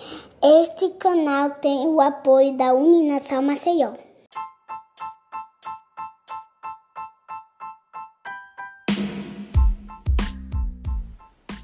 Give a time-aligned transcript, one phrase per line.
[0.00, 3.94] Este canal tem o apoio da Uninação Maceió.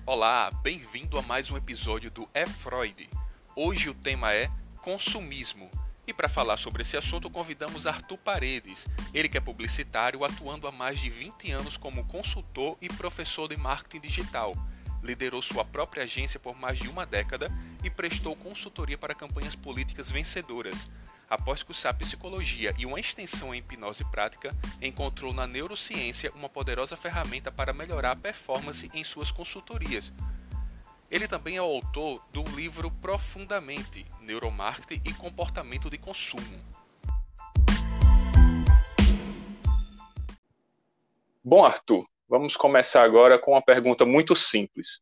[0.05, 3.09] Olá, bem-vindo a mais um episódio do É Freud.
[3.55, 4.51] Hoje o tema é
[4.83, 5.71] consumismo.
[6.05, 8.85] E para falar sobre esse assunto, convidamos Arthur Paredes.
[9.15, 13.57] Ele que é publicitário, atuando há mais de 20 anos como consultor e professor de
[13.57, 14.55] marketing digital
[15.05, 17.49] liderou sua própria agência por mais de uma década
[17.85, 20.89] e prestou consultoria para campanhas políticas vencedoras.
[21.29, 27.53] Após cursar psicologia e uma extensão em hipnose prática, encontrou na neurociência uma poderosa ferramenta
[27.53, 30.13] para melhorar a performance em suas consultorias.
[31.11, 36.59] Ele também é o autor do livro Profundamente: Neuromarketing e Comportamento de Consumo.
[41.45, 45.01] Bom, Arthur, Vamos começar agora com uma pergunta muito simples.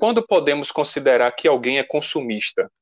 [0.00, 2.72] Quando podemos considerar que alguém é consumista?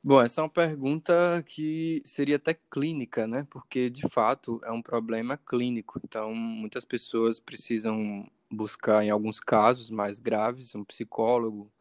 [0.00, 3.44] Bom, essa é uma pergunta que seria até clínica, né?
[3.50, 6.00] Porque de fato é um problema clínico.
[6.04, 11.72] Então, muitas pessoas precisam buscar, em alguns casos mais graves, um psicólogo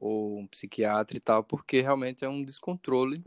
[0.00, 3.22] ou um psiquiatra e tal, porque realmente é um descontrole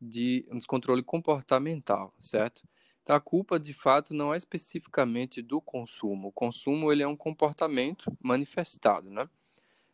[0.00, 2.62] de um descontrole comportamental, certo?
[3.06, 6.28] A culpa, de fato, não é especificamente do consumo.
[6.28, 9.28] O consumo ele é um comportamento manifestado, né?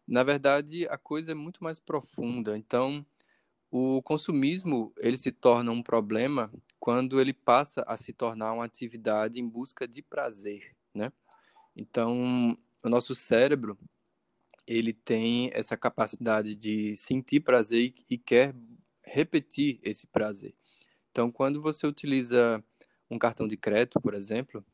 [0.07, 2.57] Na verdade, a coisa é muito mais profunda.
[2.57, 3.05] Então,
[3.71, 9.41] o consumismo ele se torna um problema quando ele passa a se tornar uma atividade
[9.41, 11.13] em busca de prazer, né?
[11.77, 13.79] Então, o nosso cérebro
[14.67, 18.55] ele tem essa capacidade de sentir prazer e quer
[19.03, 20.55] repetir esse prazer.
[21.11, 22.63] Então, quando você utiliza
[23.11, 24.65] um cartão de crédito, por exemplo,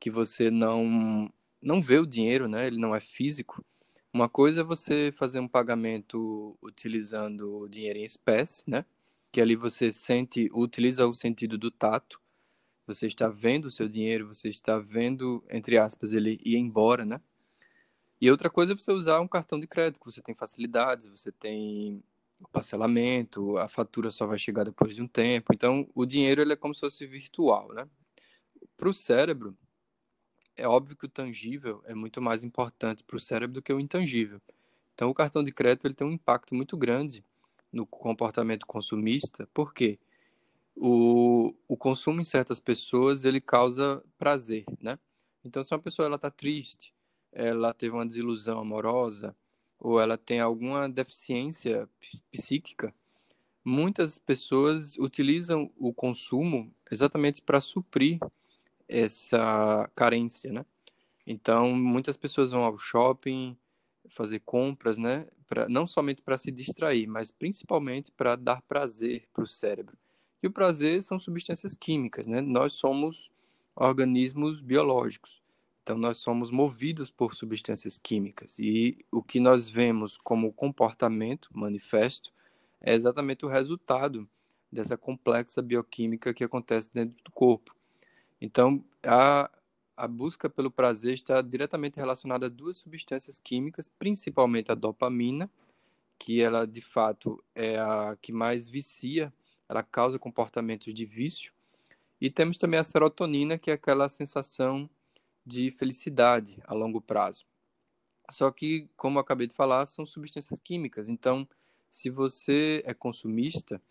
[0.00, 2.66] que você não não vê o dinheiro, né?
[2.66, 3.64] Ele não é físico.
[4.12, 8.84] Uma coisa é você fazer um pagamento utilizando dinheiro em espécie, né?
[9.30, 12.20] Que ali você sente, utiliza o sentido do tato.
[12.86, 17.20] Você está vendo o seu dinheiro, você está vendo, entre aspas, ele ir embora, né?
[18.20, 21.30] E outra coisa é você usar um cartão de crédito, que você tem facilidades, você
[21.32, 22.02] tem
[22.40, 25.52] o parcelamento, a fatura só vai chegar depois de um tempo.
[25.52, 27.88] Então, o dinheiro ele é como se fosse virtual, né?
[28.76, 29.56] Para o cérebro,
[30.56, 33.80] é óbvio que o tangível é muito mais importante para o cérebro do que o
[33.80, 34.40] intangível.
[34.94, 37.24] Então, o cartão de crédito ele tem um impacto muito grande
[37.72, 39.98] no comportamento consumista, porque
[40.74, 44.98] o, o consumo em certas pessoas ele causa prazer, né?
[45.44, 46.94] Então, se uma pessoa está triste,
[47.32, 49.36] ela teve uma desilusão amorosa,
[49.80, 51.88] ou ela tem alguma deficiência
[52.30, 52.94] psíquica,
[53.64, 58.18] muitas pessoas utilizam o consumo exatamente para suprir
[58.88, 60.66] essa carência, né?
[61.26, 63.56] Então, muitas pessoas vão ao shopping
[64.10, 65.26] fazer compras, né?
[65.46, 69.96] Pra, não somente para se distrair, mas principalmente para dar prazer para o cérebro.
[70.42, 72.40] E o prazer são substâncias químicas, né?
[72.40, 73.30] Nós somos
[73.76, 75.39] organismos biológicos.
[75.90, 82.32] Então, nós somos movidos por substâncias químicas e o que nós vemos como comportamento manifesto
[82.80, 84.30] é exatamente o resultado
[84.70, 87.74] dessa complexa bioquímica que acontece dentro do corpo.
[88.40, 89.50] Então, a,
[89.96, 95.50] a busca pelo prazer está diretamente relacionada a duas substâncias químicas, principalmente a dopamina,
[96.20, 99.34] que ela de fato é a que mais vicia,
[99.68, 101.52] ela causa comportamentos de vício,
[102.20, 104.88] e temos também a serotonina, que é aquela sensação
[105.50, 107.44] de felicidade a longo prazo.
[108.30, 111.08] Só que, como eu acabei de falar, são substâncias químicas.
[111.08, 111.46] Então,
[111.90, 113.82] se você é consumista,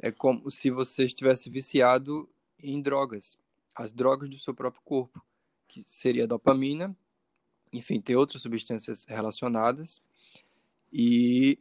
[0.00, 2.28] é como se você estivesse viciado
[2.58, 3.38] em drogas,
[3.72, 5.24] as drogas do seu próprio corpo,
[5.68, 6.96] que seria a dopamina,
[7.72, 10.02] enfim, tem outras substâncias relacionadas,
[10.92, 11.58] e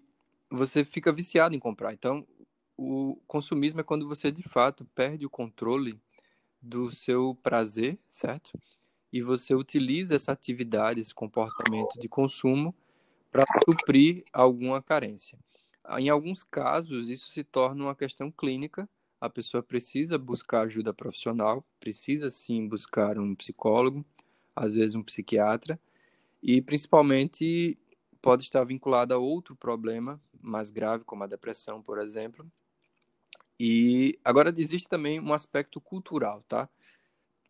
[0.49, 1.93] você fica viciado em comprar.
[1.93, 2.25] Então,
[2.75, 5.99] o consumismo é quando você de fato perde o controle
[6.59, 8.51] do seu prazer, certo?
[9.11, 12.75] E você utiliza essa atividade, esse comportamento de consumo
[13.31, 15.37] para suprir alguma carência.
[15.97, 18.89] Em alguns casos, isso se torna uma questão clínica,
[19.21, 24.05] a pessoa precisa buscar ajuda profissional, precisa sim buscar um psicólogo,
[24.55, 25.79] às vezes um psiquiatra,
[26.41, 27.77] e principalmente
[28.21, 32.45] pode estar vinculado a outro problema mais grave, como a depressão, por exemplo.
[33.59, 36.69] E agora existe também um aspecto cultural, tá?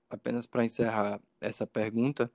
[0.10, 2.32] Apenas para encerrar essa pergunta,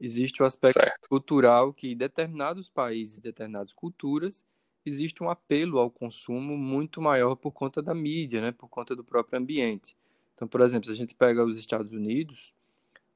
[0.00, 1.08] existe o aspecto certo.
[1.08, 4.44] cultural que em determinados países, determinadas culturas,
[4.84, 9.02] existe um apelo ao consumo muito maior por conta da mídia, né, por conta do
[9.02, 9.96] próprio ambiente.
[10.34, 12.52] Então, por exemplo, se a gente pega os Estados Unidos,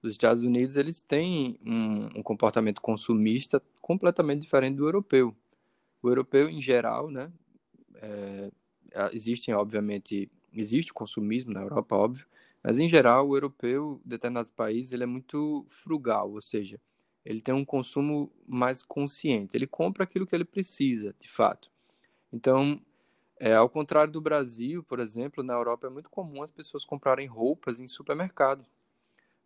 [0.03, 5.37] os Estados Unidos eles têm um, um comportamento consumista completamente diferente do europeu.
[6.01, 7.31] O europeu, em geral, né,
[7.97, 8.51] é,
[9.13, 12.27] existem, obviamente, existe consumismo na Europa, óbvio,
[12.63, 16.81] mas, em geral, o europeu, em determinados países, ele é muito frugal, ou seja,
[17.25, 19.57] ele tem um consumo mais consciente.
[19.57, 21.71] Ele compra aquilo que ele precisa, de fato.
[22.33, 22.81] Então,
[23.41, 27.27] é, ao contrário do Brasil, por exemplo, na Europa é muito comum as pessoas comprarem
[27.27, 28.67] roupas em supermercado.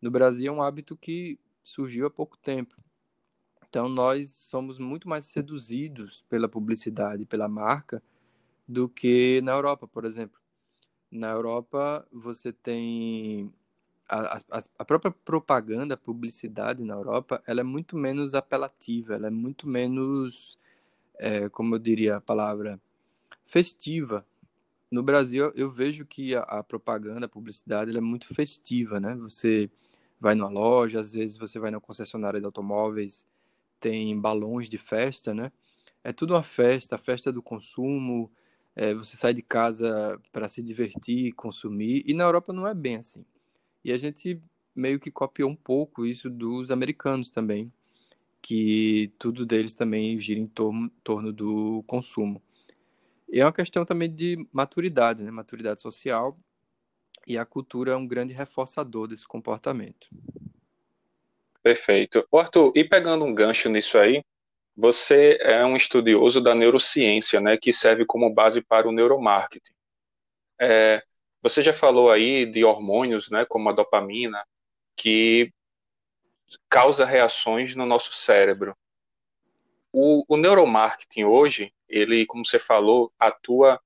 [0.02, 2.76] No Brasil é um hábito que surgiu há pouco tempo.
[3.68, 8.02] Então, nós somos muito mais seduzidos pela publicidade, pela marca,
[8.68, 10.41] do que na Europa, por exemplo.
[11.12, 13.52] Na Europa, você tem
[14.08, 19.26] a, a, a, própria propaganda, a publicidade na Europa, ela é muito menos apelativa, ela
[19.26, 20.58] é muito menos,
[21.18, 22.80] é, como eu diria a palavra,
[23.44, 24.26] festiva.
[24.90, 29.14] No Brasil, eu vejo que a, a propaganda, a publicidade, é muito festiva, né?
[29.16, 29.70] Você
[30.18, 33.26] vai numa loja, às vezes você vai na concessionária de automóveis,
[33.78, 35.52] tem balões de festa, né?
[36.02, 38.30] É tudo uma festa, a festa do consumo,
[38.74, 42.96] é, você sai de casa para se divertir, consumir, e na Europa não é bem
[42.96, 43.24] assim.
[43.84, 44.40] E a gente
[44.74, 47.70] meio que copiou um pouco isso dos americanos também,
[48.40, 52.42] que tudo deles também gira em torno, torno do consumo.
[53.30, 55.30] E é uma questão também de maturidade, né?
[55.30, 56.36] Maturidade social.
[57.26, 60.08] E a cultura é um grande reforçador desse comportamento.
[61.62, 62.26] Perfeito.
[62.34, 64.22] Arthur, e pegando um gancho nisso aí,
[64.76, 69.74] você é um estudioso da neurociência, né, que serve como base para o neuromarketing.
[70.60, 71.02] É,
[71.42, 74.44] você já falou aí de hormônios, né, como a dopamina,
[74.96, 75.52] que
[76.68, 78.76] causa reações no nosso cérebro.
[79.92, 83.80] O, o neuromarketing hoje, ele, como você falou, atua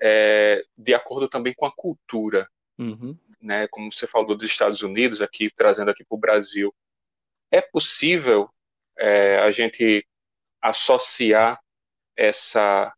[0.00, 2.48] é, de acordo também com a cultura,
[2.78, 3.16] uhum.
[3.40, 3.68] né?
[3.68, 6.74] Como você falou dos Estados Unidos, aqui trazendo aqui para o Brasil,
[7.50, 8.48] é possível
[8.98, 10.06] é, a gente
[10.64, 11.60] associar
[12.16, 12.92] essa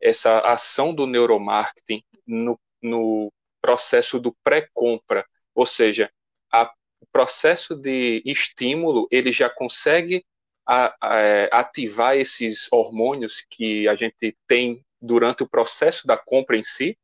[0.00, 5.24] essa ação do neuromarketing no, no processo do pré-compra,
[5.54, 6.10] ou seja,
[6.52, 6.68] a,
[7.00, 10.24] o processo de estímulo ele já consegue
[10.66, 16.56] a, a, é, ativar esses hormônios que a gente tem durante o processo da compra
[16.56, 16.98] em si?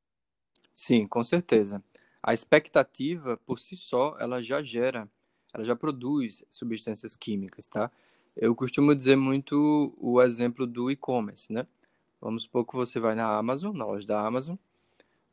[0.75, 1.83] Sim, com certeza.
[2.21, 5.09] A expectativa por si só, ela já gera,
[5.55, 7.91] ela já produz substâncias químicas, tá?
[8.41, 11.67] Eu costumo dizer muito o exemplo do e-commerce, né?
[12.21, 14.55] Vamos supor que você vai na Amazon, na loja da Amazon,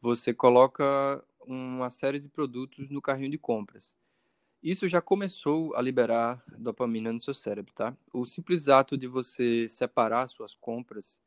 [0.01, 3.93] você coloca uma série de produtos no carrinho de compras.
[4.61, 7.95] Isso já começou a liberar dopamina no seu cérebro, tá?
[8.11, 11.19] O simples ato de você separar suas compras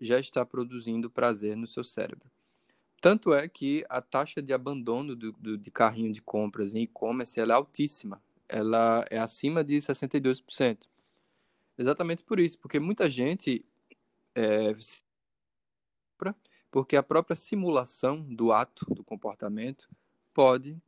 [0.00, 2.28] já está produzindo prazer no seu cérebro.
[3.00, 7.38] Tanto é que a taxa de abandono do, do de carrinho de compras em e-commerce
[7.38, 8.20] é altíssima.
[8.48, 10.90] Ela é acima de 62%.
[11.80, 13.64] Exatamente por isso, porque muita gente
[14.34, 14.74] é,
[16.70, 19.88] porque a própria simulação do ato, do comportamento,
[20.32, 20.80] pode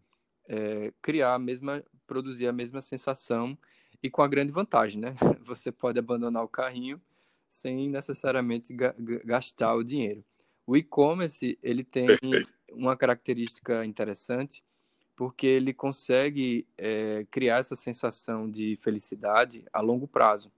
[0.46, 3.58] é, criar a mesma, produzir a mesma sensação
[4.02, 5.14] e com a grande vantagem, né?
[5.44, 7.00] Você pode abandonar o carrinho
[7.48, 8.74] sem necessariamente
[9.24, 10.22] gastar o dinheiro.
[10.66, 12.52] O e-commerce ele tem Perfeito.
[12.70, 14.62] uma característica interessante
[15.16, 20.50] porque ele consegue é, criar essa sensação de felicidade a longo prazo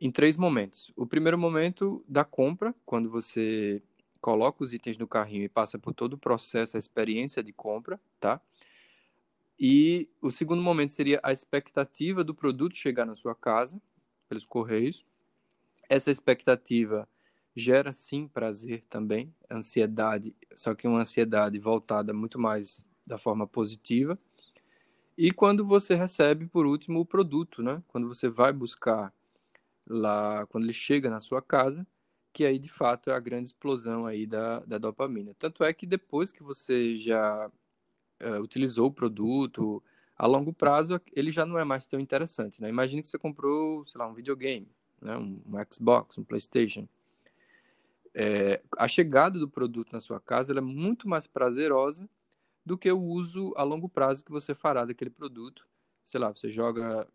[0.00, 0.92] em três momentos.
[0.96, 3.82] O primeiro momento da compra, quando você
[4.20, 8.00] coloca os itens no carrinho e passa por todo o processo, a experiência de compra,
[8.18, 8.40] tá?
[9.58, 13.80] E o segundo momento seria a expectativa do produto chegar na sua casa,
[14.28, 15.04] pelos correios.
[15.88, 17.08] Essa expectativa
[17.54, 24.18] gera sim prazer também, ansiedade, só que uma ansiedade voltada muito mais da forma positiva.
[25.16, 27.80] E quando você recebe, por último, o produto, né?
[27.86, 29.12] Quando você vai buscar
[29.86, 31.86] lá quando ele chega na sua casa,
[32.32, 35.34] que aí de fato é a grande explosão aí da, da dopamina.
[35.38, 37.50] Tanto é que depois que você já
[38.22, 39.82] uh, utilizou o produto,
[40.16, 42.68] a longo prazo ele já não é mais tão interessante, né?
[42.68, 44.68] Imagine que você comprou, sei lá, um videogame,
[45.00, 45.16] né?
[45.16, 46.88] um, um Xbox, um PlayStation.
[48.14, 52.08] É, a chegada do produto na sua casa é muito mais prazerosa
[52.64, 55.66] do que o uso a longo prazo que você fará daquele produto.
[56.02, 57.06] Sei lá, você joga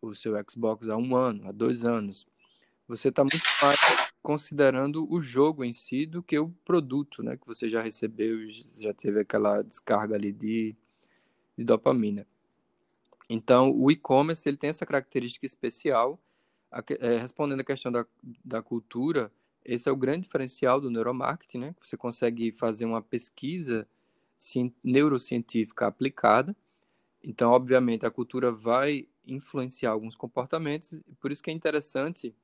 [0.00, 2.26] o seu Xbox há um ano, há dois anos,
[2.88, 7.36] você está muito mais considerando o jogo em si do que o produto, né?
[7.36, 10.74] Que você já recebeu, já teve aquela descarga ali de,
[11.56, 12.26] de dopamina.
[13.28, 16.18] Então, o e-commerce ele tem essa característica especial.
[17.00, 18.06] É, respondendo a questão da,
[18.44, 19.30] da cultura,
[19.64, 21.74] esse é o grande diferencial do neuromarketing, né?
[21.80, 23.86] Você consegue fazer uma pesquisa
[24.82, 26.56] neurocientífica aplicada.
[27.22, 32.34] Então, obviamente, a cultura vai influenciar alguns comportamentos, por isso que é interessante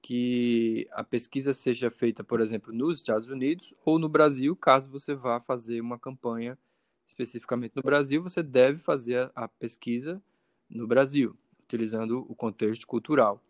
[0.00, 5.14] que a pesquisa seja feita, por exemplo, nos Estados Unidos ou no Brasil, caso você
[5.14, 6.58] vá fazer uma campanha
[7.06, 10.20] especificamente no Brasil, você deve fazer a pesquisa
[10.68, 13.40] no Brasil, utilizando o contexto cultural.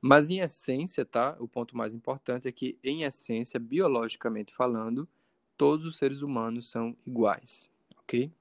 [0.00, 1.36] Mas em essência, tá?
[1.38, 5.08] O ponto mais importante é que em essência, biologicamente falando,
[5.56, 8.32] todos os seres humanos são iguais, ok?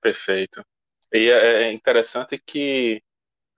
[0.00, 0.64] Perfeito.
[1.12, 3.02] E é, é interessante que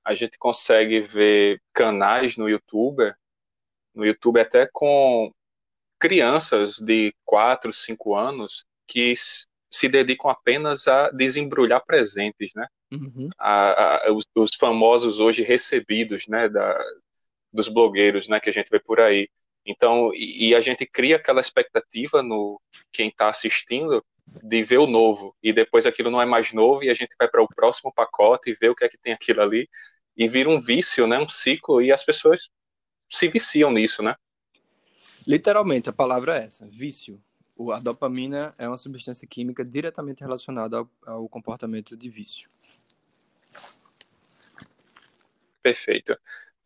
[0.04, 3.12] a gente consegue ver canais no YouTube,
[3.94, 5.32] no YouTube até com
[5.98, 9.14] crianças de 4, 5 anos que
[9.70, 12.66] se dedicam apenas a desembrulhar presentes, né?
[12.90, 13.28] Uhum.
[13.38, 16.78] A, a, os, os, famosos hoje recebidos, né, da,
[17.52, 19.28] dos blogueiros, né, que a gente vê por aí.
[19.66, 22.58] Então, e, e a gente cria aquela expectativa no
[22.90, 24.02] quem está assistindo
[24.42, 27.28] de ver o novo e depois aquilo não é mais novo e a gente vai
[27.28, 29.68] para o próximo pacote e vê o que é que tem aquilo ali
[30.16, 32.50] e vira um vício, né, um ciclo e as pessoas
[33.08, 34.14] se viciam nisso, né?
[35.26, 37.22] Literalmente a palavra é essa, vício.
[37.72, 42.48] A dopamina é uma substância química diretamente relacionada ao, ao comportamento de vício.
[45.62, 46.16] Perfeito.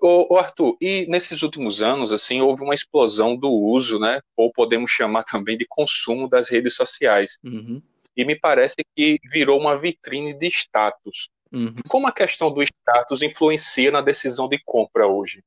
[0.05, 4.91] O, Arthur, e nesses últimos anos, assim, houve uma explosão do uso, né, ou podemos
[4.91, 7.39] chamar também de consumo das redes sociais.
[7.45, 7.81] Uhum.
[8.17, 11.31] E me parece que virou uma vitrine de status.
[11.53, 11.77] Uhum.
[11.89, 15.45] Como a questão do status influencia na decisão de compra hoje?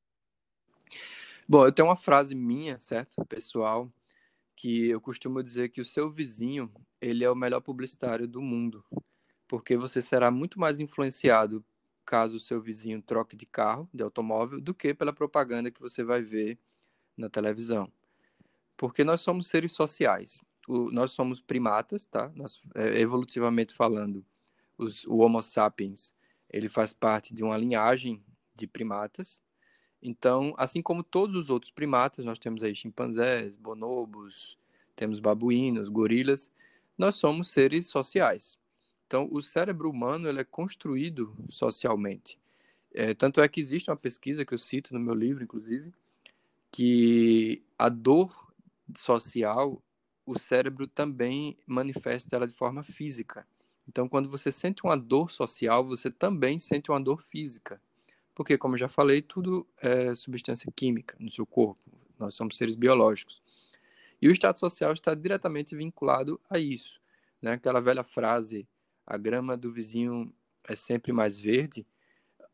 [1.46, 3.92] Bom, eu tenho uma frase minha, certo, pessoal,
[4.56, 8.82] que eu costumo dizer que o seu vizinho, ele é o melhor publicitário do mundo,
[9.46, 11.62] porque você será muito mais influenciado
[12.06, 16.04] caso o seu vizinho troque de carro, de automóvel, do que pela propaganda que você
[16.04, 16.58] vai ver
[17.16, 17.90] na televisão.
[18.76, 20.40] Porque nós somos seres sociais.
[20.68, 22.30] O, nós somos primatas, tá?
[22.34, 24.24] Nós, é, evolutivamente falando,
[24.78, 26.14] os, o Homo sapiens,
[26.48, 28.22] ele faz parte de uma linhagem
[28.54, 29.42] de primatas.
[30.00, 34.58] Então, assim como todos os outros primatas, nós temos aí chimpanzés, bonobos,
[34.94, 36.50] temos babuínos, gorilas,
[36.96, 38.58] nós somos seres sociais.
[39.06, 42.38] Então, o cérebro humano ele é construído socialmente.
[42.92, 45.92] É, tanto é que existe uma pesquisa que eu cito no meu livro, inclusive,
[46.72, 48.52] que a dor
[48.96, 49.82] social,
[50.24, 53.46] o cérebro também manifesta ela de forma física.
[53.88, 57.80] Então, quando você sente uma dor social, você também sente uma dor física.
[58.34, 61.80] Porque, como já falei, tudo é substância química no seu corpo.
[62.18, 63.40] Nós somos seres biológicos.
[64.20, 67.00] E o estado social está diretamente vinculado a isso.
[67.40, 67.52] Né?
[67.52, 68.66] Aquela velha frase
[69.06, 70.32] a grama do vizinho
[70.64, 71.86] é sempre mais verde,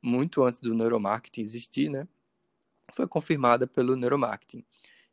[0.03, 2.07] muito antes do neuromarketing existir, né?
[2.93, 4.65] Foi confirmada pelo neuromarketing.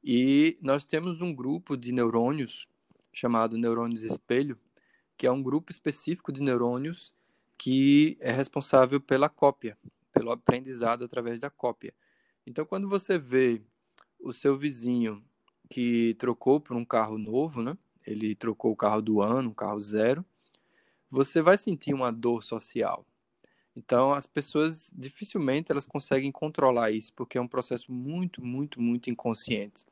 [0.03, 2.67] E nós temos um grupo de neurônios
[3.13, 4.57] chamado neurônios espelho,
[5.17, 7.13] que é um grupo específico de neurônios
[7.57, 9.77] que é responsável pela cópia,
[10.13, 11.93] pelo aprendizado através da cópia.
[12.47, 13.61] Então, quando você vê
[14.19, 15.23] o seu vizinho
[15.69, 17.77] que trocou por um carro novo, né?
[18.05, 20.25] Ele trocou o carro do ano, um carro zero,
[21.09, 23.05] você vai sentir uma dor social.
[23.75, 29.09] Então, as pessoas dificilmente elas conseguem controlar isso, porque é um processo muito, muito, muito
[29.09, 29.85] inconsciente.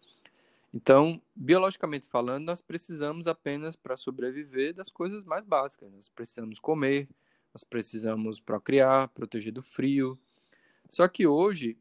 [0.74, 5.92] Então, biologicamente falando, nós precisamos apenas para sobreviver das coisas mais básicas.
[5.92, 7.08] Nós precisamos comer,
[7.54, 10.20] nós precisamos procriar, proteger do frio.
[10.90, 11.78] Só que hoje,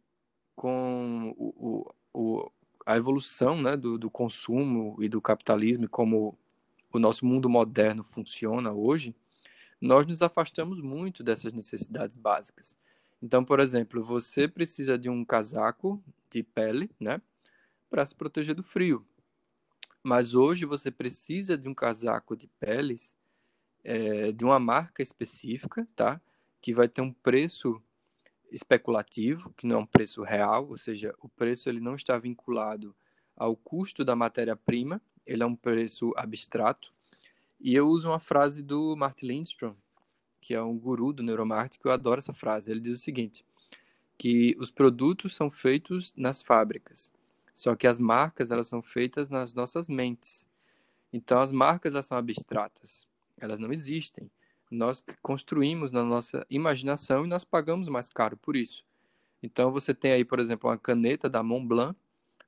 [0.55, 2.50] com o, o,
[2.87, 6.38] a evolução né, do, do consumo e do capitalismo, como
[6.93, 9.14] o nosso mundo moderno funciona hoje,
[9.80, 12.76] nós nos afastamos muito dessas necessidades básicas.
[13.23, 17.21] Então, por exemplo, você precisa de um casaco de pele, né,
[17.88, 19.06] para se proteger do frio.
[20.02, 23.16] Mas hoje você precisa de um casaco de peles
[23.83, 26.21] é, de uma marca específica, tá?
[26.61, 27.80] Que vai ter um preço
[28.50, 32.95] especulativo, que não é um preço real, ou seja, o preço ele não está vinculado
[33.37, 36.92] ao custo da matéria-prima, ele é um preço abstrato.
[37.60, 39.75] E eu uso uma frase do Martin Lindstrom,
[40.40, 42.70] que é um guru do neuromarketing, eu adoro essa frase.
[42.70, 43.44] Ele diz o seguinte,
[44.18, 47.12] que os produtos são feitos nas fábricas,
[47.54, 50.48] só que as marcas elas são feitas nas nossas mentes.
[51.12, 53.06] Então as marcas elas são abstratas,
[53.38, 54.30] elas não existem.
[54.70, 58.84] Nós construímos na nossa imaginação e nós pagamos mais caro por isso.
[59.42, 61.96] Então você tem aí, por exemplo, uma caneta da Montblanc,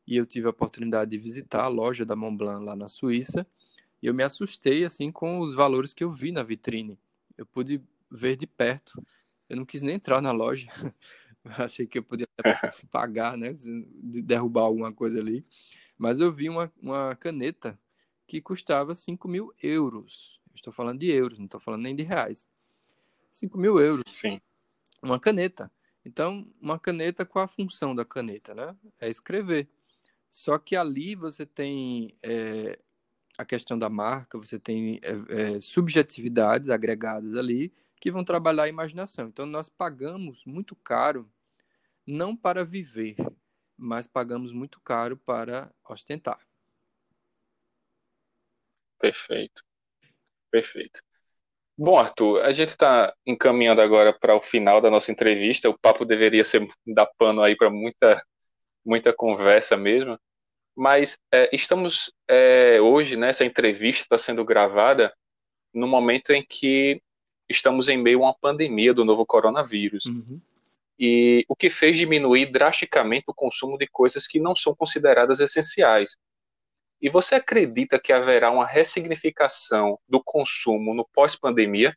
[0.06, 3.46] e eu tive a oportunidade de visitar a loja da Montblanc lá na Suíça,
[4.02, 6.98] e eu me assustei assim com os valores que eu vi na vitrine.
[7.36, 9.02] Eu pude ver de perto.
[9.48, 10.68] Eu não quis nem entrar na loja.
[11.44, 12.26] Achei que eu podia
[12.90, 13.52] pagar, né?
[13.52, 15.44] De derrubar alguma coisa ali.
[15.96, 17.78] Mas eu vi uma, uma caneta
[18.26, 20.40] que custava 5 mil euros.
[20.54, 22.46] Estou falando de euros, não estou falando nem de reais.
[23.32, 24.04] 5 mil euros.
[24.06, 24.40] Sim.
[25.02, 25.70] Uma caneta.
[26.04, 28.76] Então, uma caneta, qual a função da caneta, né?
[29.00, 29.68] É escrever.
[30.30, 32.78] Só que ali você tem é,
[33.38, 38.68] a questão da marca, você tem é, é, subjetividades agregadas ali que vão trabalhar a
[38.68, 39.28] imaginação.
[39.28, 41.30] Então, nós pagamos muito caro,
[42.04, 43.14] não para viver,
[43.76, 46.40] mas pagamos muito caro para ostentar.
[48.98, 49.62] Perfeito.
[50.50, 51.00] Perfeito.
[51.76, 55.70] Bom, Arthur, a gente está encaminhando agora para o final da nossa entrevista.
[55.70, 58.20] O papo deveria ser dar pano aí para muita,
[58.84, 60.18] muita conversa mesmo.
[60.78, 65.12] Mas é, estamos é, hoje, né, essa entrevista está sendo gravada
[65.74, 67.02] no momento em que
[67.48, 70.04] estamos em meio a uma pandemia do novo coronavírus.
[70.04, 70.40] Uhum.
[70.96, 76.16] E o que fez diminuir drasticamente o consumo de coisas que não são consideradas essenciais.
[77.02, 81.92] E você acredita que haverá uma ressignificação do consumo no pós-pandemia?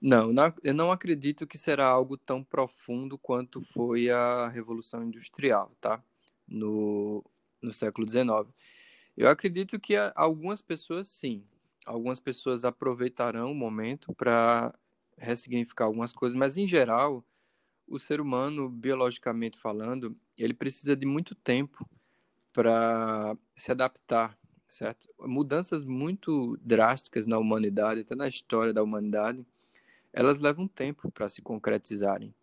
[0.00, 5.70] Não, não, eu não acredito que será algo tão profundo quanto foi a Revolução Industrial,
[5.78, 6.02] tá?
[6.48, 7.22] No,
[7.62, 8.52] no século XIX.
[9.16, 11.44] Eu acredito que algumas pessoas, sim.
[11.86, 14.74] Algumas pessoas aproveitarão o momento para
[15.18, 17.24] ressignificar algumas coisas, mas, em geral,
[17.88, 21.88] o ser humano, biologicamente falando, ele precisa de muito tempo
[22.52, 24.38] para se adaptar,
[24.68, 25.08] certo?
[25.20, 29.46] Mudanças muito drásticas na humanidade, até na história da humanidade,
[30.12, 32.34] elas levam tempo para se concretizarem.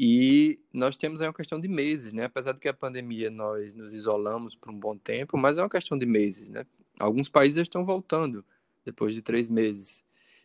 [0.00, 2.26] E nós temos aí uma questão de meses, né?
[2.26, 5.68] Apesar de que a pandemia nós nos isolamos por um bom tempo, mas é uma
[5.68, 6.64] questão de meses, né?
[7.00, 8.44] Alguns países estão voltando
[8.84, 10.04] depois de três meses.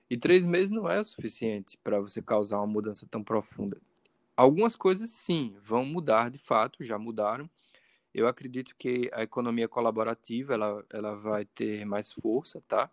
[0.09, 3.79] E três meses não é o suficiente para você causar uma mudança tão profunda.
[4.35, 7.47] Algumas coisas, sim, vão mudar de fato, já mudaram,
[8.11, 12.89] eu acredito que a economia colaborativa ela, ela vai ter mais força, tá?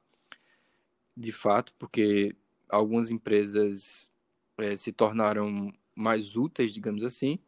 [1.17, 2.37] De fato, porque
[2.69, 4.11] algumas empresas
[4.59, 7.38] é, se tornaram mais úteis, digamos assim.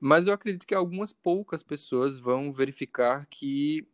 [0.00, 3.86] Mas eu acredito que algumas poucas pessoas vão verificar que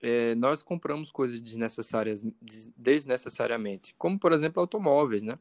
[0.00, 2.24] é, nós compramos coisas desnecessárias
[2.76, 5.38] desnecessariamente, como por exemplo automóveis, né?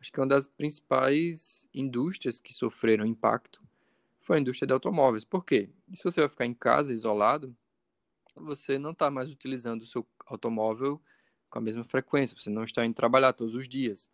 [0.00, 3.62] Acho que uma das principais indústrias que sofreram impacto
[4.20, 5.24] foi a indústria de automóveis.
[5.24, 5.70] Por quê?
[5.94, 7.56] Se você vai ficar em casa, isolado,
[8.34, 11.00] você não está mais utilizando o seu automóvel
[11.50, 14.10] com a mesma frequência, você não está indo trabalhar todos os dias.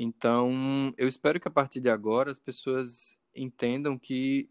[0.00, 4.48] Então, eu espero que a partir de agora as pessoas entendam que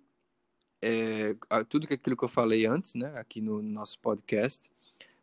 [0.82, 1.34] é,
[1.70, 4.70] tudo aquilo que eu falei antes, né, aqui no nosso podcast,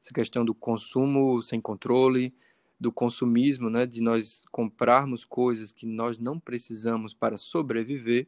[0.03, 2.35] essa questão do consumo sem controle,
[2.81, 8.27] do consumismo, né, de nós comprarmos coisas que nós não precisamos para sobreviver,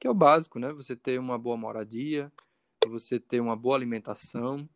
[0.00, 0.72] que é o básico, né?
[0.72, 2.32] Você ter uma boa moradia,
[2.86, 4.68] você ter uma boa alimentação,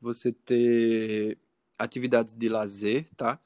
[0.00, 1.38] você ter
[1.78, 3.40] atividades de lazer, tá?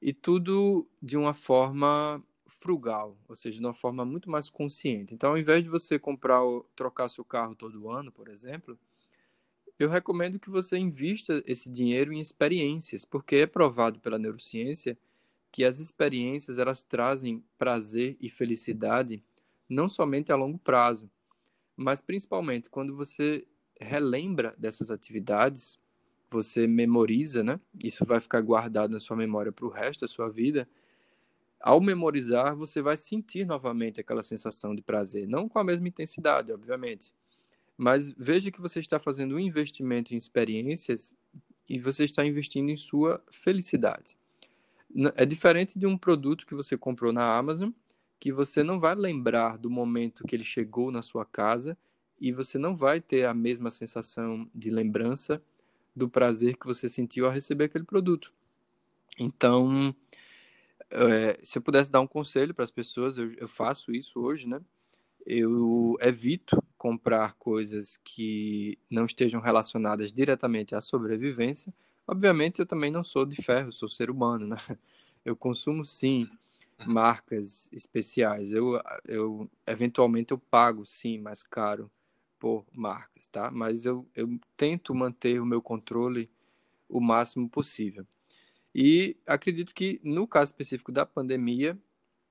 [0.00, 5.14] E tudo de uma forma frugal, ou seja, de uma forma muito mais consciente.
[5.14, 6.40] Então, ao invés de você comprar,
[6.76, 8.78] trocar seu carro todo ano, por exemplo,
[9.78, 14.98] eu recomendo que você invista esse dinheiro em experiências, porque é provado pela neurociência
[15.50, 19.24] que as experiências elas trazem prazer e felicidade
[19.68, 21.10] não somente a longo prazo,
[21.76, 23.46] mas principalmente quando você
[23.80, 25.78] relembra dessas atividades,
[26.30, 27.60] você memoriza, né?
[27.82, 30.68] Isso vai ficar guardado na sua memória para o resto da sua vida.
[31.60, 36.52] Ao memorizar, você vai sentir novamente aquela sensação de prazer, não com a mesma intensidade,
[36.52, 37.12] obviamente.
[37.76, 41.14] Mas veja que você está fazendo um investimento em experiências
[41.68, 44.16] e você está investindo em sua felicidade.
[45.14, 47.70] É diferente de um produto que você comprou na Amazon
[48.20, 51.76] que você não vai lembrar do momento que ele chegou na sua casa
[52.20, 55.42] e você não vai ter a mesma sensação de lembrança
[55.94, 58.32] do prazer que você sentiu ao receber aquele produto.
[59.18, 59.94] Então,
[60.90, 64.48] é, se eu pudesse dar um conselho para as pessoas, eu, eu faço isso hoje,
[64.48, 64.60] né?
[65.26, 71.72] Eu evito comprar coisas que não estejam relacionadas diretamente à sobrevivência.
[72.06, 74.56] Obviamente, eu também não sou de ferro, sou ser humano, né?
[75.22, 76.26] Eu consumo sim
[76.86, 78.52] marcas especiais.
[78.52, 81.90] Eu, eu eventualmente eu pago sim mais caro
[82.40, 83.50] por marcas, tá?
[83.52, 86.28] Mas eu, eu tento manter o meu controle
[86.88, 88.04] o máximo possível.
[88.74, 91.78] E acredito que no caso específico da pandemia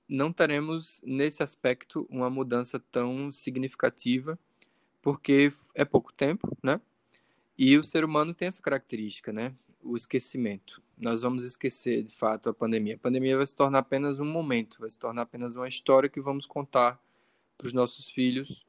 [0.08, 4.38] não teremos nesse aspecto uma mudança tão significativa,
[5.02, 6.82] porque é pouco tempo, né?
[7.58, 9.56] E o ser humano tem essa característica, né?
[9.82, 12.95] O esquecimento nós vamos esquecer de fato a pandemia.
[12.95, 16.19] A pandemia vai se tornar apenas um momento, vai se tornar apenas uma história que
[16.19, 17.02] vamos contar
[17.58, 18.65] para os nossos filhos,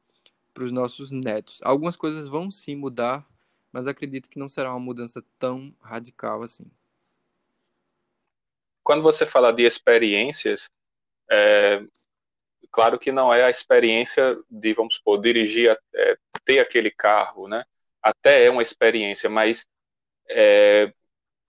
[0.53, 1.59] para os nossos netos.
[1.63, 3.25] Algumas coisas vão sim mudar,
[3.71, 6.69] mas acredito que não será uma mudança tão radical assim.
[8.83, 10.69] Quando você fala de experiências,
[11.29, 11.83] é,
[12.71, 17.63] claro que não é a experiência de, vamos supor, dirigir, é, ter aquele carro, né?
[18.01, 19.67] Até é uma experiência, mas
[20.29, 20.91] é,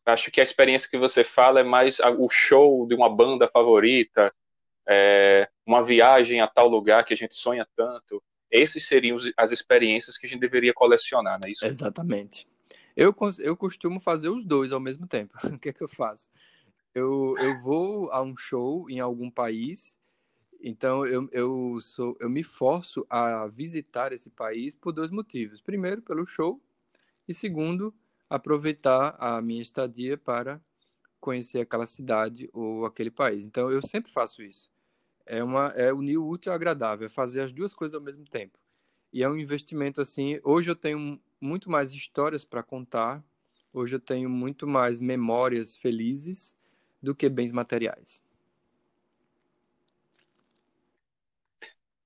[0.05, 4.33] acho que a experiência que você fala é mais o show de uma banda favorita,
[4.87, 8.23] é, uma viagem a tal lugar que a gente sonha tanto.
[8.53, 11.65] Esses seriam as experiências que a gente deveria colecionar, não é isso?
[11.65, 12.47] Exatamente.
[12.95, 15.35] Eu, eu costumo fazer os dois ao mesmo tempo.
[15.43, 16.29] o que é que eu faço?
[16.95, 19.97] Eu, eu vou a um show em algum país,
[20.61, 25.63] então eu, eu, sou, eu me forço a visitar esse país por dois motivos.
[25.63, 26.61] Primeiro, pelo show,
[27.27, 27.95] e segundo,
[28.29, 30.61] aproveitar a minha estadia para
[31.19, 33.45] conhecer aquela cidade ou aquele país.
[33.45, 34.72] Então eu sempre faço isso.
[35.33, 38.23] É uma é unir o útil ao agradável, é fazer as duas coisas ao mesmo
[38.27, 38.59] tempo.
[39.11, 40.39] E é um investimento assim.
[40.45, 43.25] Hoje eu tenho muito mais histórias para contar.
[43.73, 46.55] Hoje eu tenho muito mais memórias felizes
[47.03, 48.21] do que bens materiais.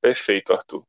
[0.00, 0.86] Perfeito, Arthur.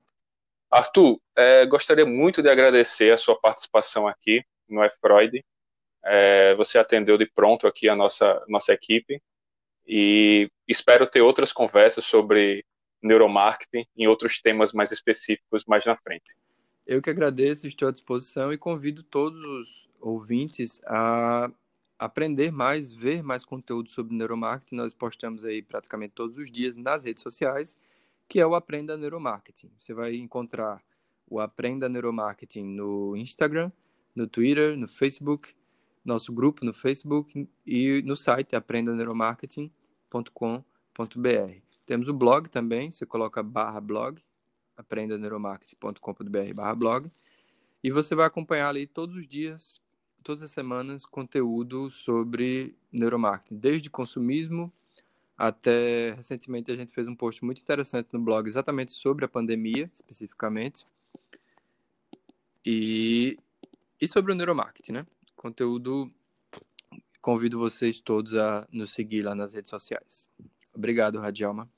[0.69, 5.43] Arthur, é, gostaria muito de agradecer a sua participação aqui no F-Freud.
[6.05, 9.19] É, você atendeu de pronto aqui a nossa, nossa equipe
[9.87, 12.65] e espero ter outras conversas sobre
[13.01, 16.35] neuromarketing em outros temas mais específicos mais na frente.
[16.85, 21.51] Eu que agradeço, estou à disposição e convido todos os ouvintes a
[21.99, 24.75] aprender mais, ver mais conteúdo sobre neuromarketing.
[24.75, 27.77] Nós postamos aí praticamente todos os dias nas redes sociais,
[28.27, 29.71] que é o Aprenda Neuromarketing.
[29.77, 30.81] Você vai encontrar
[31.29, 33.71] o Aprenda Neuromarketing no Instagram,
[34.15, 35.53] no Twitter, no Facebook,
[36.05, 38.55] nosso grupo no Facebook e no site
[40.09, 41.61] aprendaneuromarketing.com.br.
[41.85, 44.21] Temos o blog também, você coloca barra blog,
[44.75, 47.11] aprendaneuromarketing.com.br barra blog,
[47.83, 49.81] e você vai acompanhar ali todos os dias,
[50.23, 54.71] todas as semanas, conteúdo sobre neuromarketing, desde consumismo
[55.37, 59.89] até recentemente a gente fez um post muito interessante no blog exatamente sobre a pandemia,
[59.93, 60.85] especificamente,
[62.65, 63.37] e,
[64.01, 65.07] e sobre o neuromarketing, né?
[65.35, 66.11] Conteúdo,
[67.27, 70.29] convido vocês todos a nos seguir lá nas redes sociais.
[70.73, 71.69] Obrigado, Radialma.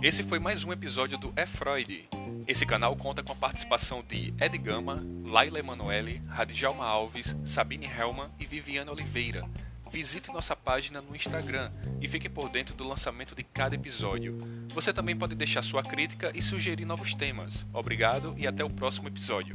[0.00, 2.08] Esse foi mais um episódio do É Freud.
[2.46, 8.30] Esse canal conta com a participação de Ed Gama, Laila Emanuele, Radjalma Alves, Sabine Helman
[8.38, 9.44] e Viviane Oliveira.
[9.92, 14.38] Visite nossa página no Instagram e fique por dentro do lançamento de cada episódio.
[14.74, 17.66] Você também pode deixar sua crítica e sugerir novos temas.
[17.74, 19.54] Obrigado e até o próximo episódio.